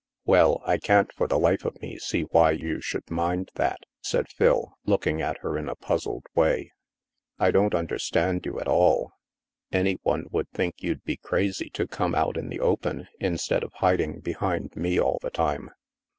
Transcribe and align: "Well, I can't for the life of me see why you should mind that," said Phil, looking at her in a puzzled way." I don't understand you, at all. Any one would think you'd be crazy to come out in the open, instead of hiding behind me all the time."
"Well, 0.25 0.63
I 0.65 0.79
can't 0.79 1.13
for 1.13 1.27
the 1.27 1.37
life 1.37 1.63
of 1.63 1.79
me 1.79 1.99
see 1.99 2.23
why 2.23 2.53
you 2.53 2.81
should 2.81 3.11
mind 3.11 3.51
that," 3.53 3.81
said 4.01 4.27
Phil, 4.29 4.73
looking 4.83 5.21
at 5.21 5.37
her 5.41 5.59
in 5.59 5.69
a 5.69 5.75
puzzled 5.75 6.25
way." 6.33 6.71
I 7.37 7.51
don't 7.51 7.75
understand 7.75 8.43
you, 8.47 8.59
at 8.59 8.67
all. 8.67 9.11
Any 9.71 9.99
one 10.01 10.25
would 10.31 10.49
think 10.49 10.81
you'd 10.81 11.03
be 11.03 11.17
crazy 11.17 11.69
to 11.75 11.85
come 11.85 12.15
out 12.15 12.35
in 12.35 12.49
the 12.49 12.61
open, 12.61 13.09
instead 13.19 13.61
of 13.63 13.73
hiding 13.73 14.21
behind 14.21 14.75
me 14.75 14.99
all 14.99 15.19
the 15.21 15.29
time." 15.29 15.69